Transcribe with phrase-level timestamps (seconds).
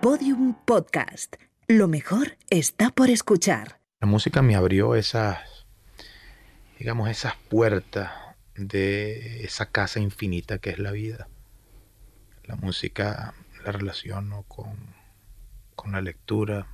[0.00, 1.34] Podium Podcast.
[1.66, 3.80] Lo mejor está por escuchar.
[4.00, 5.66] La música me abrió esas,
[6.78, 8.12] digamos, esas puertas
[8.54, 11.28] de esa casa infinita que es la vida.
[12.44, 13.34] La música
[13.64, 14.76] la relaciono con,
[15.74, 16.68] con la lectura.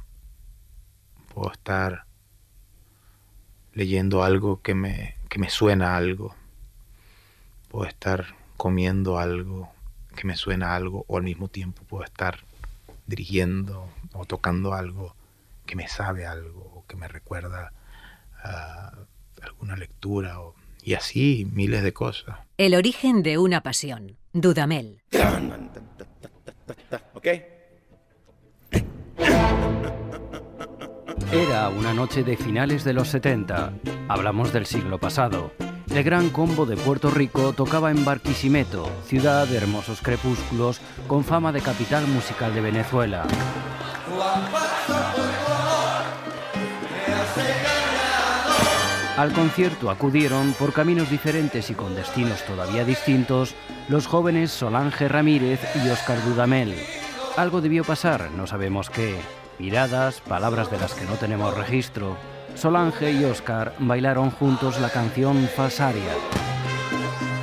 [1.33, 2.05] Puedo estar
[3.73, 6.37] leyendo algo que me, que me suena algo.
[7.71, 9.73] Puedo estar comiendo algo
[10.15, 12.45] que me suena algo o al mismo tiempo puedo estar
[13.07, 15.15] dirigiendo o tocando algo
[15.67, 17.73] que me sabe algo o que me recuerda
[18.43, 18.93] a
[19.43, 22.39] alguna lectura o, y así miles de cosas.
[22.59, 24.17] El origen de una pasión.
[24.33, 25.01] Dudamel.
[31.33, 33.73] Era una noche de finales de los 70.
[34.09, 35.53] Hablamos del siglo pasado.
[35.95, 41.53] El gran combo de Puerto Rico tocaba en Barquisimeto, ciudad de hermosos crepúsculos con fama
[41.53, 43.25] de capital musical de Venezuela.
[49.17, 53.55] Al concierto acudieron, por caminos diferentes y con destinos todavía distintos,
[53.89, 56.75] los jóvenes Solange Ramírez y Oscar Dudamel.
[57.37, 59.15] Algo debió pasar, no sabemos qué.
[59.61, 62.17] Miradas, palabras de las que no tenemos registro.
[62.55, 66.13] Solange y Oscar bailaron juntos la canción Falsaria.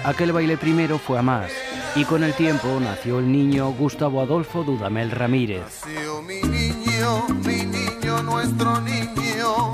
[0.03, 1.51] Aquel baile primero fue a más
[1.95, 5.83] y con el tiempo nació el niño Gustavo Adolfo Dudamel Ramírez.
[6.25, 9.71] mi niño, mi niño, nuestro niño,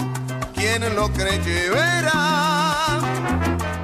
[0.54, 3.00] ¿quién lo cree que verá?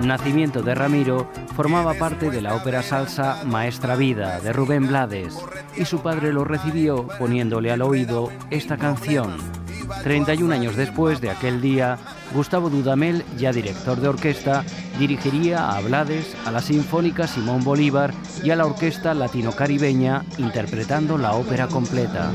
[0.02, 5.38] Nacimiento de Ramiro formaba parte de la ópera salsa Maestra Vida de Rubén Blades
[5.78, 9.63] y su padre lo recibió poniéndole al oído esta canción
[10.04, 11.98] 31 años después de aquel día,
[12.34, 14.64] Gustavo Dudamel, ya director de orquesta,
[15.00, 21.34] dirigiría a Blades, a la Sinfónica Simón Bolívar y a la Orquesta Latino-Caribeña, interpretando la
[21.34, 22.32] ópera completa.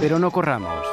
[0.00, 0.84] Pero no corramos.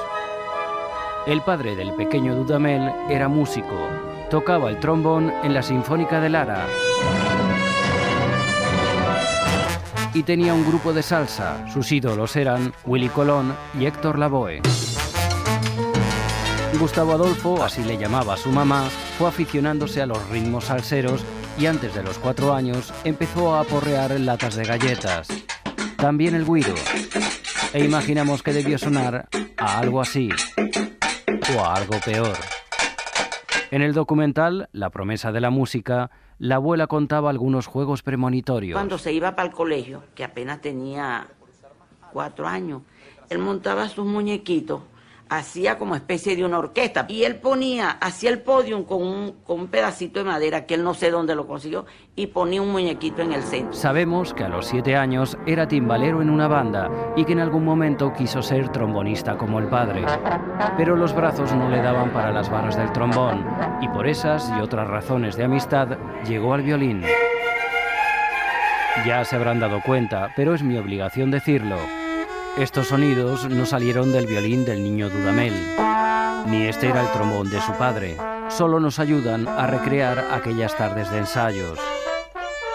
[1.27, 3.88] El padre del pequeño Dudamel era músico.
[4.30, 6.65] Tocaba el trombón en la Sinfónica de Lara
[10.14, 11.67] y tenía un grupo de salsa.
[11.70, 14.61] Sus ídolos eran Willy Colón y Héctor Lavoe.
[16.80, 18.86] Gustavo Adolfo, así le llamaba a su mamá,
[19.17, 21.25] fue aficionándose a los ritmos salseros
[21.58, 25.27] y antes de los cuatro años empezó a aporrear latas de galletas.
[25.97, 26.76] También el guiro.
[27.73, 29.27] E imaginamos que debió sonar
[29.58, 30.30] a algo así
[31.55, 32.37] o a algo peor.
[33.71, 36.09] En el documental La promesa de la música,
[36.39, 38.76] la abuela contaba algunos juegos premonitorios.
[38.76, 41.27] Cuando se iba para el colegio, que apenas tenía
[42.11, 42.82] cuatro años,
[43.30, 44.82] él montaba sus muñequitos
[45.29, 47.05] hacía como especie de una orquesta.
[47.07, 50.83] Y él ponía, hacía el podium con un, con un pedacito de madera que él
[50.83, 51.85] no sé dónde lo consiguió
[52.15, 53.73] y ponía un muñequito en el centro.
[53.73, 57.63] Sabemos que a los siete años era timbalero en una banda y que en algún
[57.63, 60.03] momento quiso ser trombonista como el padre.
[60.75, 63.45] Pero los brazos no le daban para las barras del trombón
[63.81, 65.97] y por esas y otras razones de amistad
[66.27, 67.03] llegó al violín.
[69.05, 71.77] Ya se habrán dado cuenta, pero es mi obligación decirlo.
[72.58, 75.54] Estos sonidos no salieron del violín del niño Dudamel,
[76.48, 78.17] ni este era el trombón de su padre.
[78.49, 81.80] Solo nos ayudan a recrear aquellas tardes de ensayos.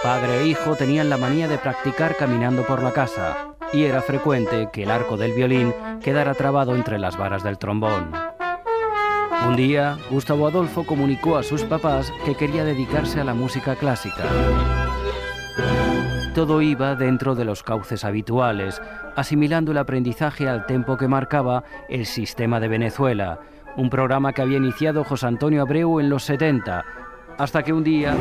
[0.02, 4.68] Padre e hijo tenían la manía de practicar caminando por la casa, y era frecuente
[4.72, 8.12] que el arco del violín quedara trabado entre las varas del trombón.
[9.46, 14.24] Un día, Gustavo Adolfo comunicó a sus papás que quería dedicarse a la música clásica.
[16.34, 18.82] Todo iba dentro de los cauces habituales,
[19.14, 23.38] asimilando el aprendizaje al tempo que marcaba el sistema de Venezuela,
[23.76, 26.84] un programa que había iniciado José Antonio Abreu en los 70,
[27.38, 28.16] hasta que un día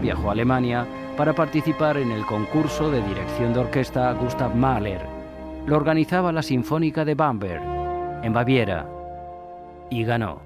[0.00, 0.86] viajó a Alemania
[1.16, 5.02] para participar en el concurso de dirección de orquesta Gustav Mahler.
[5.66, 7.62] Lo organizaba la Sinfónica de Bamberg,
[8.22, 8.86] en Baviera,
[9.90, 10.42] y ganó.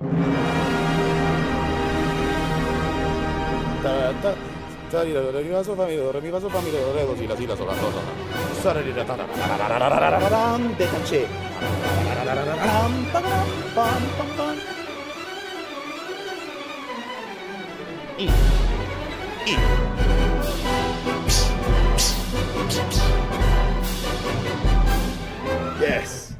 [25.81, 26.33] Yes.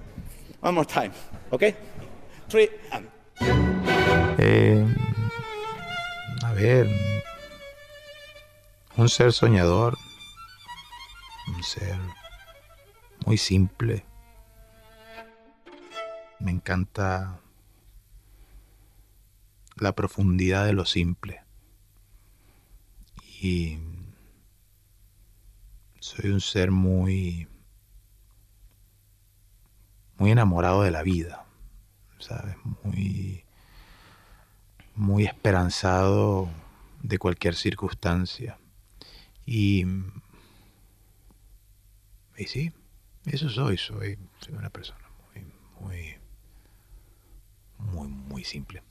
[0.61, 1.12] One more time.
[1.53, 1.75] Okay?
[2.49, 3.06] Three and...
[4.38, 4.85] Eh,
[6.43, 6.87] a ver,
[8.96, 9.98] un ser soñador,
[11.54, 11.98] un ser
[13.26, 14.06] muy simple.
[16.38, 17.40] Me encanta
[19.76, 21.43] la profundidad de lo simple.
[23.43, 23.78] Y
[26.00, 27.48] soy un ser muy,
[30.16, 31.44] muy enamorado de la vida,
[32.19, 32.56] ¿sabes?
[32.82, 33.44] Muy,
[34.94, 36.48] muy esperanzado
[37.02, 38.58] de cualquier circunstancia.
[39.46, 39.87] Y,
[42.37, 42.72] y sí,
[43.25, 45.46] eso soy, soy, soy una persona muy,
[45.81, 46.16] muy,
[47.78, 48.82] muy, muy simple.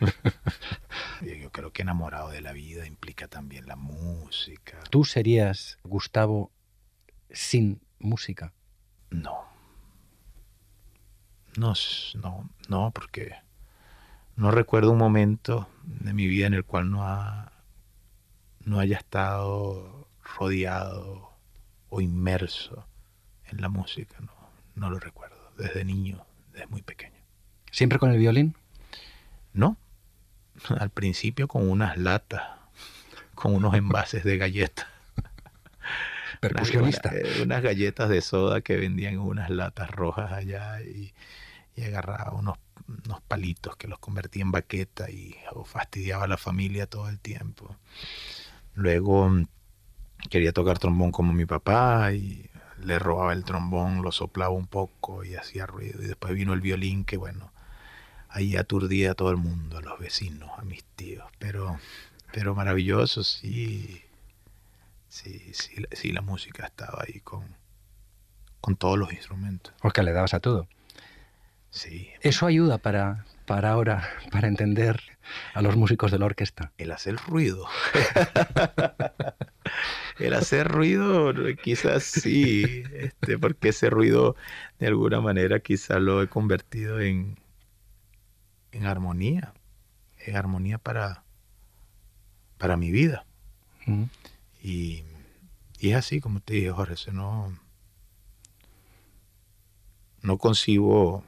[1.20, 4.80] Yo creo que enamorado de la vida implica también la música.
[4.90, 6.50] ¿Tú serías Gustavo
[7.30, 8.54] sin música?
[9.10, 9.44] No.
[11.58, 11.74] No,
[12.22, 13.34] no, no, porque
[14.36, 17.52] no recuerdo un momento de mi vida en el cual no, ha,
[18.68, 21.32] no haya estado rodeado
[21.88, 22.86] o inmerso
[23.50, 24.16] en la música.
[24.20, 24.32] No,
[24.74, 25.36] no lo recuerdo.
[25.56, 27.18] Desde niño, desde muy pequeño.
[27.70, 28.54] ¿Siempre con el violín?
[29.52, 29.76] No.
[30.78, 32.42] Al principio con unas latas,
[33.34, 34.86] con unos envases de galletas.
[36.40, 37.10] Percusionista.
[37.10, 41.12] Unas, eh, unas, galletas de soda que vendían en unas latas rojas allá y,
[41.74, 46.86] y agarraba unos, unos, palitos que los convertía en baqueta y fastidiaba a la familia
[46.86, 47.74] todo el tiempo.
[48.78, 49.46] Luego mm,
[50.30, 52.48] quería tocar trombón como mi papá y
[52.80, 56.00] le robaba el trombón, lo soplaba un poco y hacía ruido.
[56.00, 57.50] Y después vino el violín que bueno,
[58.28, 61.24] ahí aturdía a todo el mundo, a los vecinos, a mis tíos.
[61.40, 61.76] Pero,
[62.32, 64.00] pero maravilloso, sí.
[65.08, 67.42] Sí, sí, sí, la música estaba ahí con,
[68.60, 69.74] con todos los instrumentos.
[69.82, 70.68] Porque le dabas a todo.
[71.70, 72.08] Sí.
[72.20, 75.00] Eso ayuda para, para ahora, para entender
[75.54, 76.72] a los músicos de la orquesta.
[76.78, 77.66] El hacer ruido.
[80.18, 81.32] el hacer ruido,
[81.62, 84.36] quizás sí, este, porque ese ruido
[84.78, 87.38] de alguna manera quizás lo he convertido en,
[88.72, 89.52] en armonía,
[90.18, 91.24] en armonía para,
[92.56, 93.26] para mi vida.
[93.86, 94.04] Mm.
[94.62, 95.04] Y,
[95.78, 97.56] y, es así, como te dije, Jorge, no,
[100.22, 101.24] no concibo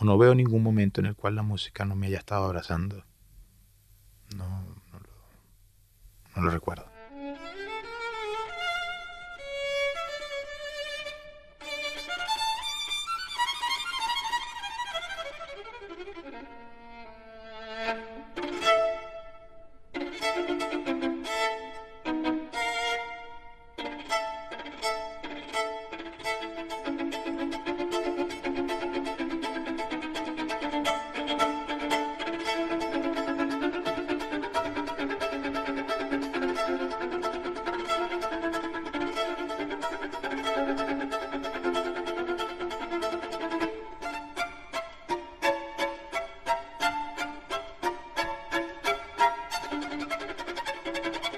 [0.00, 3.04] o no veo ningún momento en el cual la música no me haya estado abrazando.
[4.36, 4.46] No,
[4.92, 6.86] no, lo, no lo recuerdo.
[51.04, 51.29] you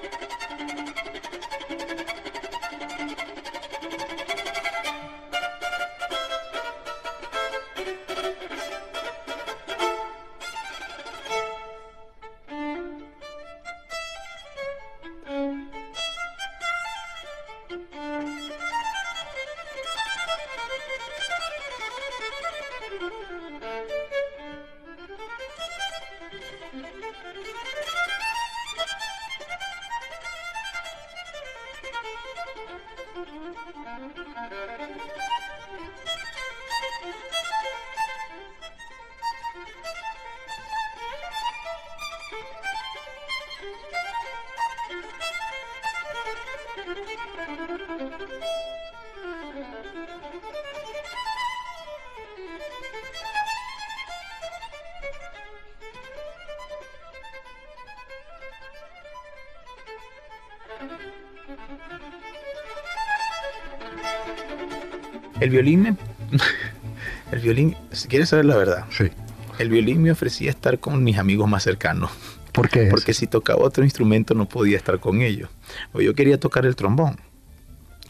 [65.43, 65.97] El violín me...
[67.33, 69.11] El violín, si quieres saber la verdad, sí.
[69.59, 72.11] el violín me ofrecía estar con mis amigos más cercanos.
[72.53, 72.89] ¿Por qué?
[72.91, 75.49] Porque si tocaba otro instrumento no podía estar con ellos.
[75.93, 77.17] O yo quería tocar el trombón,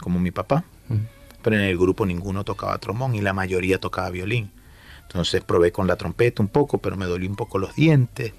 [0.02, 0.64] como mi papá.
[1.42, 4.50] Pero en el grupo ninguno tocaba trombón y la mayoría tocaba violín.
[5.02, 8.34] Entonces probé con la trompeta un poco, pero me dolí un poco los dientes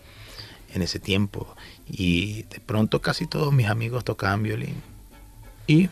[0.74, 1.56] en ese tiempo.
[1.88, 4.82] Y de pronto casi todos mis amigos tocaban violín.
[5.66, 5.90] Y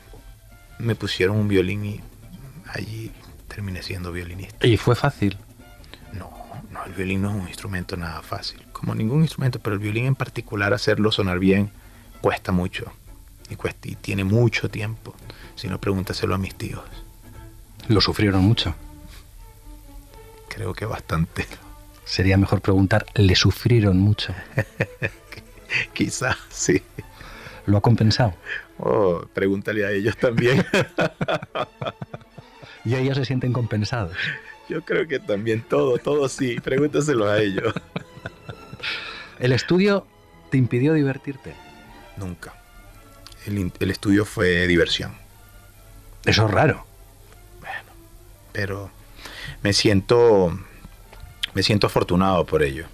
[0.80, 2.02] me pusieron un violín y
[2.68, 3.12] allí
[3.48, 4.66] terminé siendo violinista.
[4.66, 5.38] ¿Y fue fácil?
[6.14, 6.32] No,
[6.72, 8.62] no, el violín no es un instrumento nada fácil.
[8.72, 11.72] Como ningún instrumento, pero el violín en particular, hacerlo sonar bien,
[12.22, 12.92] cuesta mucho.
[13.52, 15.14] Y, cuesta, y tiene mucho tiempo.
[15.56, 16.82] Si no, pregúntaselo a mis tíos.
[17.90, 18.74] ¿Lo sufrieron mucho?
[20.48, 21.46] Creo que bastante.
[22.06, 24.34] Sería mejor preguntar, ¿le sufrieron mucho?
[25.94, 26.82] Quizás, sí.
[27.66, 28.34] ¿Lo ha compensado?
[28.78, 30.66] Oh, pregúntale a ellos también.
[32.86, 34.16] y ellos se sienten compensados.
[34.70, 36.56] Yo creo que también todo, todo sí.
[36.62, 37.74] Pregúntaselo a ellos.
[39.40, 40.08] ¿El estudio
[40.50, 41.54] te impidió divertirte?
[42.16, 42.61] Nunca.
[43.46, 45.16] El, el estudio fue diversión.
[46.26, 46.86] Eso es raro.
[47.60, 47.92] Bueno,
[48.54, 48.92] pero
[49.64, 50.58] me siento
[51.54, 52.86] me siento afortunado por ello.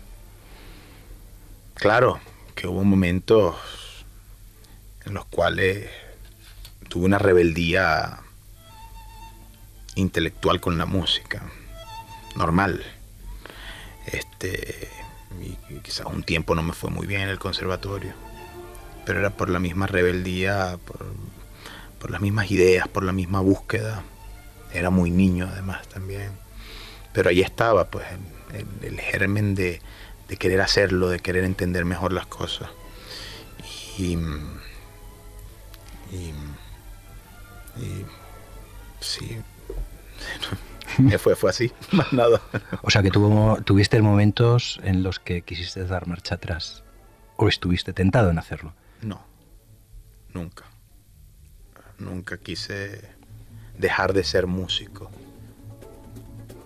[1.75, 2.19] Claro
[2.55, 3.55] que hubo momentos
[5.05, 5.89] en los cuales
[6.89, 8.19] tuve una rebeldía
[9.95, 11.43] intelectual con la música,
[12.35, 12.83] normal.
[14.07, 14.89] Este,
[15.39, 18.13] y quizás un tiempo no me fue muy bien en el conservatorio,
[19.07, 20.77] pero era por la misma rebeldía,
[21.99, 24.03] por, las mismas ideas, por la misma búsqueda.
[24.73, 26.31] Era muy niño además también.
[27.13, 28.05] Pero ahí estaba, pues,
[28.81, 29.81] el, germen de,
[30.27, 32.69] de, querer hacerlo, de querer entender mejor las cosas.
[33.97, 34.17] Y,
[36.11, 36.33] y,
[37.77, 38.05] y
[38.99, 39.41] sí,
[41.17, 42.41] fue, fue así, más nada.
[42.81, 46.83] O sea que tuvo, tuviste momentos en los que quisiste dar marcha atrás
[47.37, 48.73] o estuviste tentado en hacerlo.
[49.01, 49.21] No,
[50.33, 50.65] nunca.
[51.99, 53.01] Nunca quise
[53.77, 55.09] dejar de ser músico.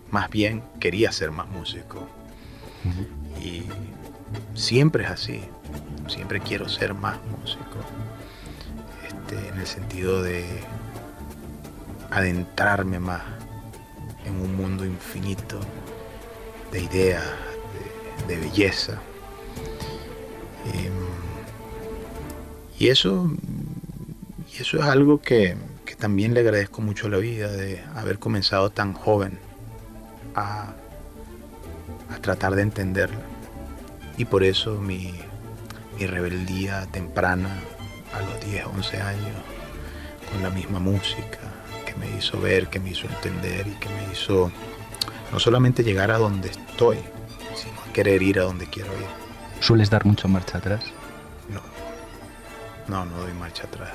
[0.10, 2.08] Más bien quería ser más músico.
[2.84, 3.44] Uh -huh.
[3.44, 3.70] Y
[4.56, 5.42] siempre es así.
[6.08, 7.80] Siempre quiero ser más músico.
[9.08, 10.46] Este, en el sentido de
[12.10, 13.22] adentrarme más
[14.26, 15.60] en un mundo infinito
[16.72, 17.24] de ideas,
[18.28, 19.02] de, de belleza.
[20.74, 21.01] Y,
[22.82, 23.30] y, eso,
[24.52, 28.18] y eso es algo que, que, también le agradezco mucho a la vida, de haber
[28.18, 29.38] comenzado tan joven
[30.34, 30.74] a,
[32.10, 33.22] a tratar de entenderla.
[34.18, 35.14] Y por eso mi,
[36.00, 37.50] mi rebeldía temprana,
[38.14, 39.36] a los 10, 11 años,
[40.32, 41.40] con la misma música,
[41.86, 44.52] que me hizo ver, que me hizo entender y que me hizo
[45.32, 46.98] no solamente llegar a donde estoy,
[47.56, 49.06] sino a querer ir a donde quiero ir.
[49.60, 50.84] ¿Sueles dar mucho marcha atrás?
[51.48, 51.62] No,
[52.92, 53.92] no, no doy marcha atrás.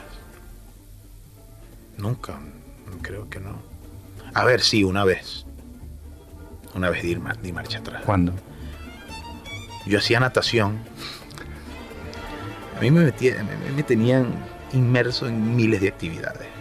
[1.98, 2.38] Nunca,
[3.02, 3.60] creo que no.
[4.34, 5.46] A ver, sí, una vez.
[6.74, 8.02] Una vez di, di marcha atrás.
[8.04, 8.32] ¿Cuándo?
[9.86, 10.78] Yo hacía natación.
[12.76, 14.34] A mí me, metía, me, me tenían
[14.72, 16.56] inmerso en miles de actividades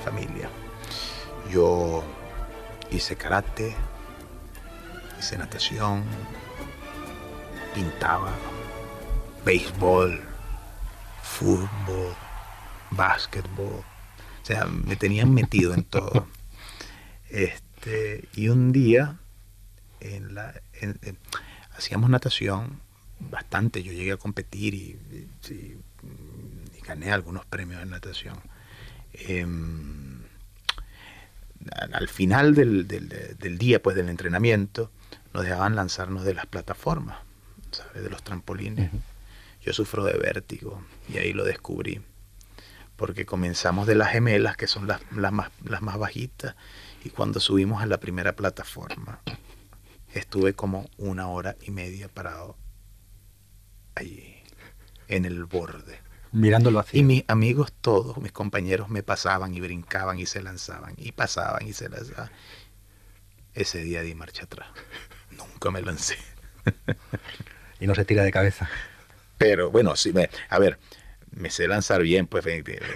[0.00, 0.48] familia.
[1.50, 2.02] Yo
[2.90, 3.74] hice karate,
[5.18, 6.04] hice natación,
[7.74, 8.32] pintaba,
[9.44, 10.20] béisbol,
[11.22, 12.14] fútbol,
[12.90, 13.84] básquetbol.
[14.42, 16.26] O sea, me tenían metido en todo.
[17.32, 19.16] Este, y un día
[20.00, 21.16] en la, en, en,
[21.76, 22.80] hacíamos natación
[23.20, 23.84] bastante.
[23.84, 24.98] Yo llegué a competir y,
[25.48, 28.36] y, y gané algunos premios en natación
[29.12, 29.46] eh,
[31.92, 34.90] al final del, del, del, día, pues del entrenamiento,
[35.34, 37.18] nos dejaban lanzarnos de las plataformas,
[37.70, 38.02] ¿sabes?
[38.02, 38.92] de los trampolines.
[38.92, 39.00] Uh -huh.
[39.62, 42.00] Yo sufro de vértigo y ahí lo descubrí.
[42.96, 46.54] Porque comenzamos de las gemelas, que son las, las, más, las más bajitas,
[47.02, 49.20] y cuando subimos a la primera plataforma,
[50.12, 52.56] estuve como una hora y media parado
[53.94, 54.36] allí,
[55.08, 57.00] en el borde mirándolo hacia.
[57.00, 61.66] Y mis amigos todos, mis compañeros me pasaban y brincaban y se lanzaban y pasaban
[61.66, 62.30] y se lanzaban.
[63.54, 64.68] Ese día di marcha atrás.
[65.30, 66.16] Nunca me lancé.
[67.80, 68.68] y no se tira de cabeza.
[69.40, 70.78] Pero bueno, sí, me, a ver,
[71.30, 72.44] me sé lanzar bien pues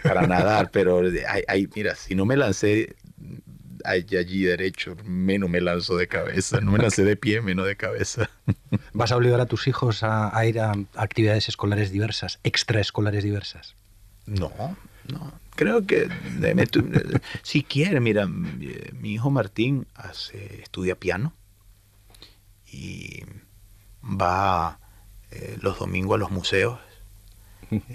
[0.02, 2.96] para nadar, pero hay, hay, mira, si no me lancé
[3.82, 6.60] allí derecho, menos me lanzo de cabeza.
[6.60, 8.28] No me lancé de pie, menos de cabeza.
[8.92, 13.74] ¿Vas a obligar a tus hijos a, a ir a actividades escolares diversas, extraescolares diversas?
[14.26, 14.52] No,
[15.10, 15.32] no.
[15.56, 16.66] Creo que me,
[17.42, 21.32] si quiere, mira, mi hijo Martín hace, estudia piano
[22.70, 23.22] y
[24.02, 24.78] va
[25.34, 26.78] eh, los domingos a los museos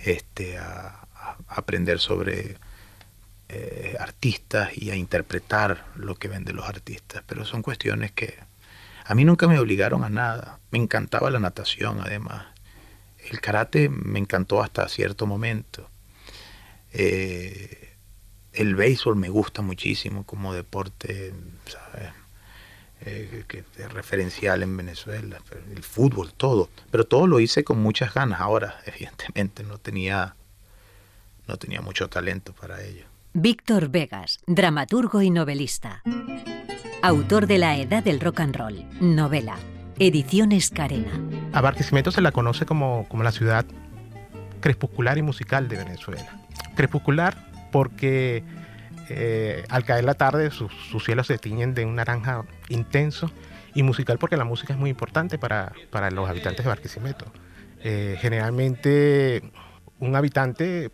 [0.03, 2.57] este, a, a aprender sobre
[3.51, 8.37] eh, artistas y a interpretar lo que ven de los artistas, pero son cuestiones que
[9.05, 10.59] a mí nunca me obligaron a nada.
[10.69, 12.45] Me encantaba la natación, además.
[13.31, 15.89] El karate me encantó hasta cierto momento.
[16.93, 17.95] Eh,
[18.53, 21.33] el béisbol me gusta muchísimo como deporte,
[21.65, 22.11] ¿sabes?
[23.11, 25.39] Eh, que es referencial en Venezuela.
[25.75, 26.69] El fútbol, todo.
[26.91, 28.39] Pero todo lo hice con muchas ganas.
[28.39, 30.35] Ahora, evidentemente, no tenía,
[31.47, 33.05] no tenía mucho talento para ello.
[33.33, 36.03] Víctor Vegas, dramaturgo y novelista.
[37.01, 39.57] Autor de La Edad del Rock and Roll, novela.
[39.97, 41.11] Ediciones Carena.
[41.51, 43.65] A Barquisimeto se la conoce como, como la ciudad
[44.61, 46.41] crepuscular y musical de Venezuela.
[46.75, 47.35] Crepuscular
[47.71, 48.43] porque
[49.09, 50.71] eh, al caer la tarde sus,
[51.03, 53.31] cielos se tiñen de un naranja intenso
[53.73, 57.25] y musical porque la música es muy importante para, para los habitantes de Barquisimeto.
[57.81, 59.41] Eh, generalmente
[59.99, 60.91] un habitante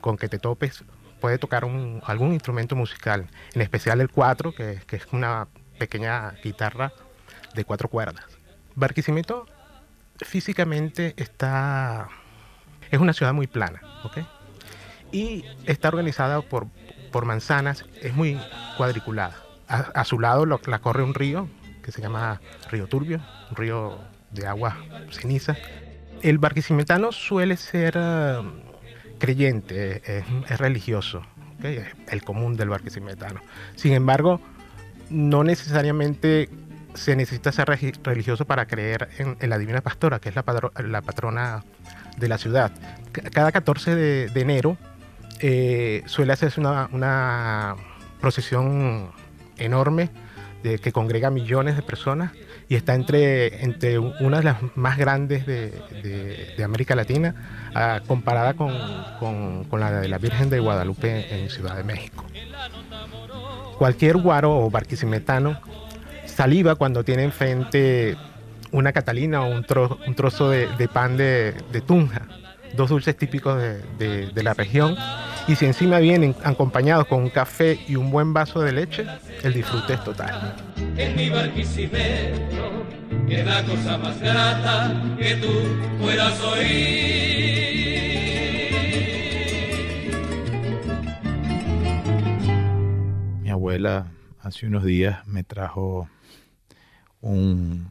[0.00, 0.84] con que te topes
[1.20, 1.64] puede tocar
[2.04, 5.48] algún instrumento musical, en especial el cuatro, que, que, es una
[5.78, 6.92] pequeña guitarra
[7.54, 8.24] de cuatro cuerdas.
[8.74, 9.46] Barquisimeto
[10.18, 12.08] físicamente está
[12.90, 14.18] es una ciudad muy plana, ¿ok?
[15.12, 16.66] Y está organizada por,
[17.12, 18.38] por manzanas, es muy
[18.76, 19.36] cuadriculada.
[19.68, 21.48] A, su lado la corre un río
[21.82, 23.20] que se llama Río Turbio,
[23.50, 23.98] un río
[24.30, 24.76] de agua
[25.10, 25.56] ceniza.
[26.22, 28.42] El barquisimetano suele ser eh,
[29.18, 31.22] creyente, es, religioso,
[31.58, 31.82] ¿okay?
[32.08, 33.40] el común del barquisimetano.
[33.74, 34.40] Sin embargo,
[35.10, 36.48] no necesariamente
[36.96, 37.68] se necesita ser
[38.02, 41.64] religioso para creer en, la Divina Pastora, que es la, patrona
[42.16, 42.72] de la ciudad.
[43.12, 44.76] Cada 14 de, enero
[45.40, 47.76] eh, suele hacerse una,
[48.20, 49.10] procesión
[49.58, 50.10] enorme
[50.82, 52.32] que congrega millones de personas
[52.68, 58.74] y está entre, entre una de las más grandes de, América Latina, ah, comparada con,
[59.70, 62.24] con, la de la Virgen de Guadalupe en Ciudad de México.
[63.78, 65.60] Cualquier guaro o barquisimetano
[66.24, 68.16] saliva cuando tiene enfrente
[68.72, 69.64] una catalina o un,
[70.06, 71.54] un trozo de, pan de,
[71.86, 72.22] tunja,
[72.76, 74.96] dos dulces típicos de, de, la región.
[75.48, 79.06] Y si encima vienen acompañados con un café y un buen vaso de leche,
[79.42, 80.56] el disfrute es total.
[80.96, 82.84] En mi barquisimeto,
[83.28, 85.52] que la cosa más grata que tú
[86.00, 87.46] puedas oír.
[93.42, 94.06] Mi abuela
[94.40, 96.08] hace unos días me trajo
[97.20, 97.88] un,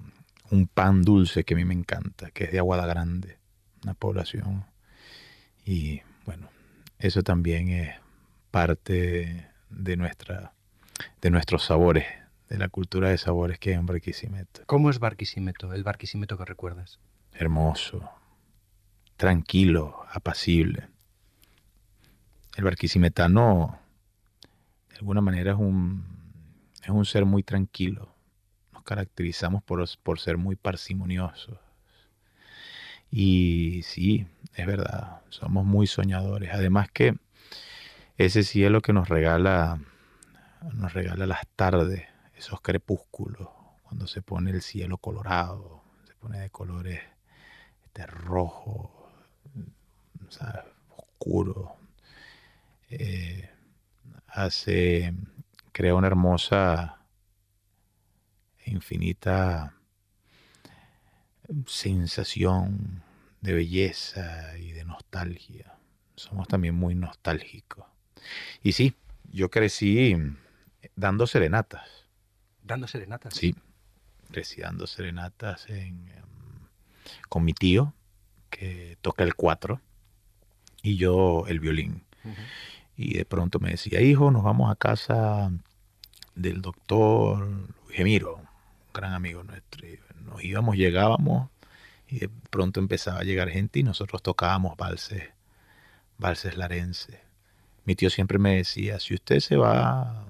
[0.52, 3.38] un pan dulce que a mí me encanta, que es de Aguada Grande,
[3.84, 4.66] una población.
[5.66, 6.48] Y bueno,
[7.00, 7.96] eso también es
[8.52, 10.54] parte de, nuestra,
[11.22, 12.06] de nuestros sabores,
[12.50, 14.62] de la cultura de sabores que hay en Barquisimeto.
[14.68, 17.00] ¿Cómo es Barquisimeto, el Barquisimeto que recuerdas?
[17.34, 18.10] Hermoso,
[19.18, 20.88] tranquilo, apacible.
[22.56, 23.78] El barquisimetano,
[24.90, 26.06] de alguna manera, es un,
[26.84, 28.16] es un ser muy tranquilo,
[28.86, 31.58] caracterizamos por, por ser muy parsimoniosos.
[33.18, 36.52] Y sí, es verdad, somos muy soñadores.
[36.54, 37.16] Además que
[38.18, 39.80] ese cielo que nos regala,
[40.74, 42.04] nos regala las tardes,
[42.36, 43.48] esos crepúsculos,
[43.84, 47.00] cuando se pone el cielo colorado, se pone de colores
[47.86, 49.10] este rojo,
[50.98, 51.78] oscuro,
[52.90, 53.50] eh,
[54.28, 55.14] hace,
[55.72, 57.00] crea una hermosa
[58.66, 59.74] infinita
[61.66, 63.05] sensación
[63.46, 65.78] de belleza y de nostalgia.
[66.16, 67.86] Somos también muy nostálgicos.
[68.64, 68.96] Y sí,
[69.32, 70.16] yo crecí
[70.96, 72.08] dando serenatas.
[72.64, 73.36] ¿Dando serenatas?
[73.36, 73.56] Sí,
[74.32, 76.08] crecí dando serenatas em,
[77.30, 77.94] con mi tío,
[78.50, 79.80] que toca el cuatro,
[80.82, 82.04] y yo el violín.
[82.98, 85.52] Y de pronto me decía, hijo, nos vamos a casa
[86.34, 88.42] del doctor Gemiro,
[88.94, 89.88] gran amigo nuestro.
[90.24, 91.50] nos íbamos, llegábamos
[92.08, 95.30] y de pronto empezaba a llegar gente y nosotros tocábamos valses,
[96.18, 97.20] valses larenses.
[97.86, 100.26] Mi tío siempre me decía, si usted se va,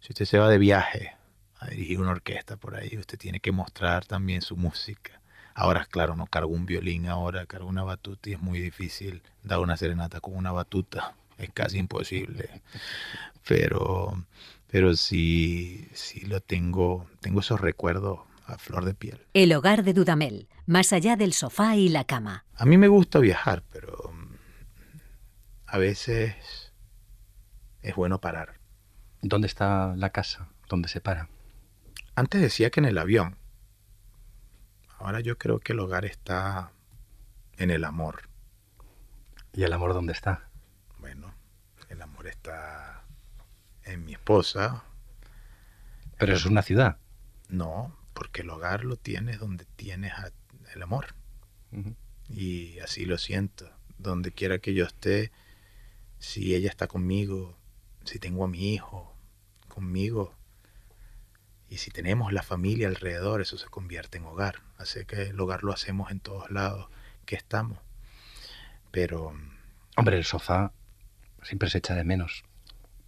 [0.00, 1.16] si usted se va de viaje
[1.58, 5.20] a dirigir una orquesta por ahí, usted tiene que mostrar también su música.
[5.54, 9.58] Ahora, claro, no cargo un violín, ahora cargo una batuta y es muy difícil dar
[9.60, 11.14] una serenata con una batuta.
[11.38, 12.62] Es casi imposible.
[13.46, 14.16] Pero
[14.68, 19.26] pero sí, sí lo tengo, tengo esos recuerdos a flor de piel.
[19.34, 22.44] El hogar de Dudamel, más allá del sofá y la cama.
[22.54, 24.34] A mí me gusta viajar, pero mm,
[25.66, 26.72] a veces
[27.82, 28.60] es bueno parar.
[29.22, 30.48] ¿Dónde está la casa?
[30.68, 31.28] ¿Dónde se para?
[32.14, 33.36] Antes decía que en el avión.
[34.98, 36.72] Ahora yo creo que el hogar está
[37.58, 38.28] en el amor.
[39.52, 40.48] ¿Y el amor dónde está?
[40.98, 41.34] Bueno,
[41.88, 43.04] el amor está
[43.84, 44.84] en mi esposa.
[46.18, 46.98] Pero es una ciudad.
[47.48, 50.14] No, porque el hogar lo tienes donde tienes
[50.74, 51.14] el amor.
[52.30, 53.70] Y así lo siento.
[53.98, 55.30] Donde quiera que yo esté,
[56.18, 57.58] si ella está conmigo,
[58.04, 59.14] si tengo a mi hijo
[59.68, 60.34] conmigo,
[61.68, 64.62] y si tenemos la familia alrededor, eso se convierte en hogar.
[64.78, 66.88] Así que el hogar lo hacemos en todos lados
[67.26, 67.78] que estamos.
[68.92, 69.34] Pero...
[69.96, 70.72] Hombre, el sofá
[71.42, 72.44] siempre se echa de menos.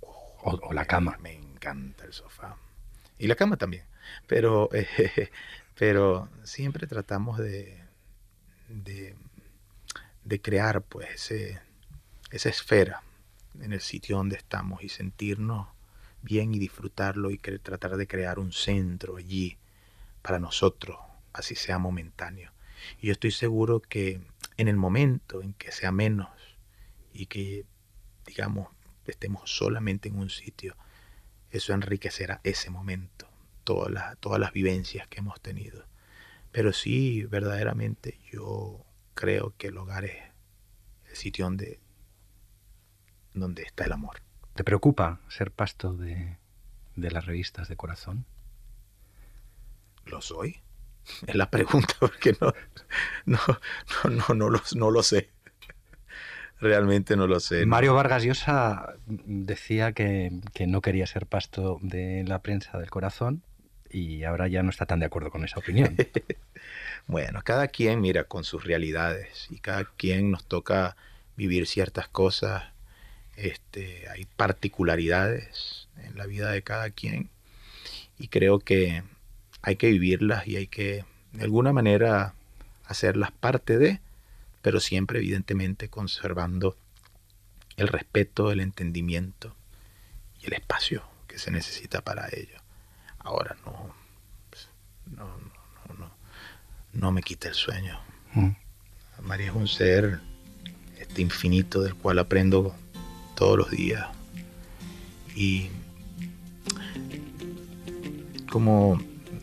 [0.01, 1.16] O, la cama.
[1.21, 2.57] Me encanta el sofá.
[3.18, 3.85] Y la cama también.
[4.27, 4.68] Pero,
[5.79, 7.83] pero siempre tratamos de,
[8.68, 9.16] de,
[10.25, 11.31] de crear pues
[12.31, 13.03] esa esfera
[13.61, 15.68] en el sitio donde estamos y sentirnos
[16.23, 19.57] bien y disfrutarlo y tratar de crear un centro allí
[20.23, 20.99] para nosotros,
[21.33, 22.53] así sea momentáneo.
[23.01, 24.21] Y yo estoy seguro que
[24.57, 26.29] en el momento en que sea menos
[27.12, 27.64] y que,
[28.27, 28.68] digamos,
[29.07, 30.77] estemos solamente en un sitio,
[31.51, 33.28] eso enriquecerá ese momento,
[33.69, 35.85] todas las, todas las vivencias que hemos tenido.
[36.53, 40.17] Pero sí, verdaderamente yo creo que el hogar es
[41.11, 41.79] el sitio donde,
[43.35, 44.23] donde está el amor.
[44.55, 46.39] ¿Te preocupa ser pasto de,
[46.97, 48.25] de las revistas de corazón?
[50.07, 50.63] ¿Lo soy?
[51.27, 52.55] Es la pregunta porque no,
[53.27, 53.39] no,
[54.05, 55.29] no, no, lo, no lo sé.
[56.59, 57.67] Realmente no lo sé.
[57.67, 63.45] Mario Vargas Llosa decía que, que, no quería ser pasto de la prensa del corazón
[63.90, 65.96] y ahora ya no está tan de acuerdo con esa opinión.
[67.07, 70.96] bueno, cada quien mira con sus realidades y cada quien nos toca
[71.37, 72.64] vivir ciertas cosas.
[73.37, 77.31] Este, hay particularidades en la vida de cada quien
[78.18, 79.05] y creo que
[79.62, 82.35] hay que vivirlas y hay que de alguna manera
[82.85, 84.01] hacerlas parte de,
[84.62, 86.77] pero siempre evidentemente conservando
[87.77, 89.55] el respeto, el entendimiento
[90.40, 92.59] y el espacio que se necesita para ello.
[93.29, 93.95] Ahora no,
[94.49, 94.69] pues,
[95.05, 96.11] no, no, no,
[96.95, 98.01] no me quita el sueño.
[98.33, 98.49] Mm.
[99.21, 100.21] María es un ser
[100.99, 102.75] este infinito del cual aprendo
[103.37, 104.07] todos los días
[105.37, 105.69] y
[108.51, 108.99] como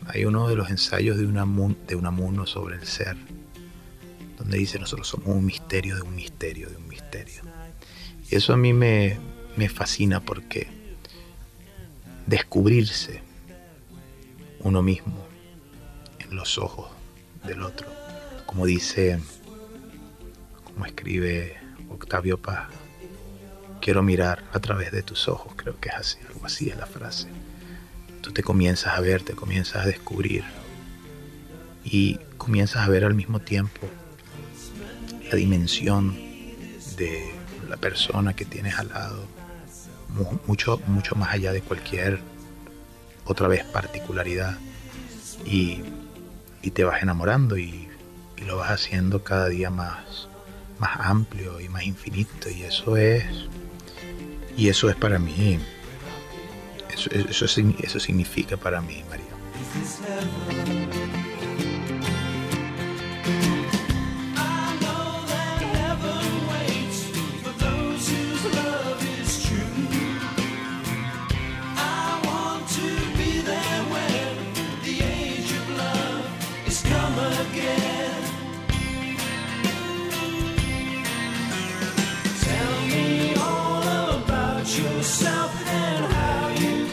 [0.08, 3.16] hay uno de los ensayos de, de Unamuno sobre el ser,
[4.36, 7.42] donde dice nosotros somos un misterio de un misterio de un misterio.
[8.28, 9.16] Y eso a mí me,
[9.56, 10.66] me fascina porque
[12.26, 13.25] descubrirse
[14.60, 15.26] uno mismo
[16.18, 16.90] en los ojos
[17.44, 17.88] del otro,
[18.46, 19.20] como dice,
[20.64, 21.56] como escribe
[21.88, 22.68] Octavio Paz,
[23.80, 26.86] quiero mirar a través de tus ojos, creo que es así, algo así es la
[26.86, 27.28] frase.
[28.20, 30.44] Tú te comienzas a ver, te comienzas a descubrir
[31.84, 33.88] y comienzas a ver al mismo tiempo
[35.30, 36.16] la dimensión
[36.96, 37.32] de
[37.68, 39.24] la persona que tienes al lado,
[40.46, 42.20] mucho, mucho más allá de cualquier
[43.26, 44.58] otra vez particularidad
[45.44, 45.82] y,
[46.74, 47.88] te vas enamorando y,
[48.36, 50.26] y, lo vas haciendo cada día más,
[50.80, 53.24] más amplio y más infinito y eso es
[54.56, 55.60] y eso es para mí
[56.96, 59.26] eso, eso, eso significa para mí, María.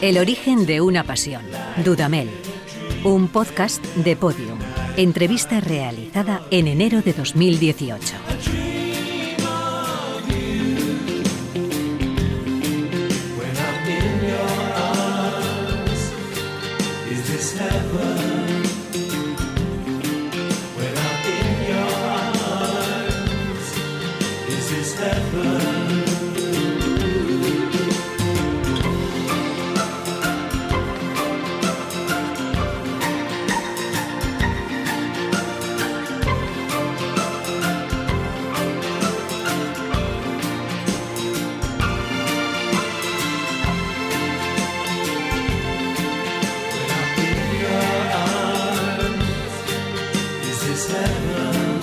[0.04, 1.40] El origen de una pasión.
[1.82, 2.28] Dudamel.
[3.04, 4.58] Un podcast de Podium.
[4.98, 8.63] Entrevista realizada en enero de 2018.
[50.66, 51.80] is heaven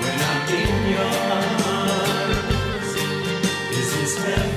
[0.00, 2.90] when I'm in your arms.
[3.78, 4.53] Is This heaven.